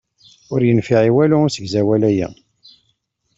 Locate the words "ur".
0.53-0.61